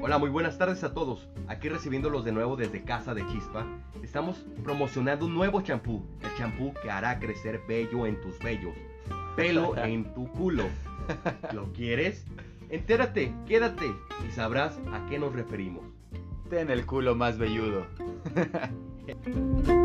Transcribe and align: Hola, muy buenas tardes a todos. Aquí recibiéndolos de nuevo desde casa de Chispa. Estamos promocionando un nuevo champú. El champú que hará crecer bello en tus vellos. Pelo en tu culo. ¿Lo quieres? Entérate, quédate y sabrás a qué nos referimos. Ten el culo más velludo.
Hola, 0.00 0.18
muy 0.18 0.30
buenas 0.30 0.56
tardes 0.58 0.84
a 0.84 0.94
todos. 0.94 1.28
Aquí 1.48 1.68
recibiéndolos 1.68 2.24
de 2.24 2.30
nuevo 2.30 2.54
desde 2.56 2.84
casa 2.84 3.14
de 3.14 3.26
Chispa. 3.26 3.66
Estamos 4.00 4.46
promocionando 4.62 5.26
un 5.26 5.34
nuevo 5.34 5.60
champú. 5.60 6.06
El 6.22 6.32
champú 6.36 6.72
que 6.80 6.88
hará 6.88 7.18
crecer 7.18 7.60
bello 7.66 8.06
en 8.06 8.20
tus 8.20 8.38
vellos. 8.38 8.76
Pelo 9.34 9.76
en 9.84 10.14
tu 10.14 10.30
culo. 10.30 10.64
¿Lo 11.52 11.72
quieres? 11.72 12.24
Entérate, 12.70 13.34
quédate 13.46 13.92
y 14.26 14.30
sabrás 14.30 14.78
a 14.92 15.04
qué 15.10 15.18
nos 15.18 15.32
referimos. 15.32 15.84
Ten 16.48 16.70
el 16.70 16.86
culo 16.86 17.16
más 17.16 17.36
velludo. 17.36 17.84